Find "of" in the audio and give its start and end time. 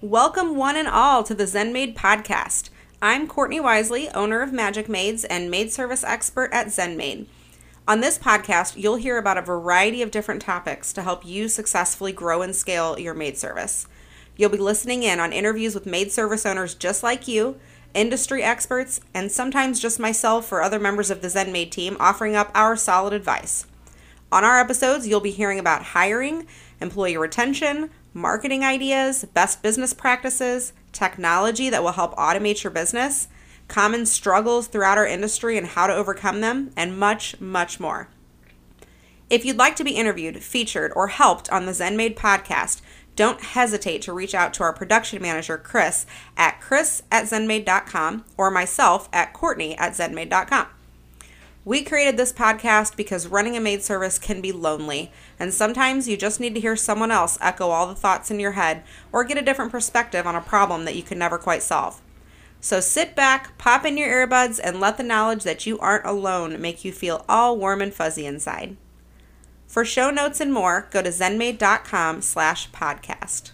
4.42-4.52, 10.00-10.12, 21.10-21.22